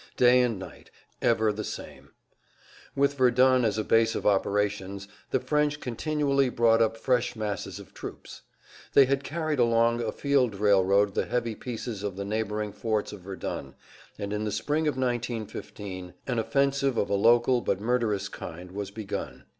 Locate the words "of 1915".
14.87-16.15